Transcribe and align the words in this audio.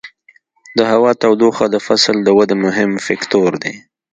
د 0.77 0.79
هوا 0.91 1.11
تودوخه 1.21 1.65
د 1.69 1.75
فصل 1.85 2.15
د 2.23 2.29
ودې 2.37 2.55
مهم 2.65 2.89
فکتور 3.07 3.51
دی. 3.63 3.73